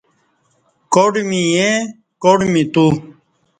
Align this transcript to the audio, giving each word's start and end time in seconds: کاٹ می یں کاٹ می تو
کاٹ 0.93 1.13
می 1.29 1.41
یں 1.55 1.73
کاٹ 2.23 2.39
می 2.51 2.63
تو 2.73 2.85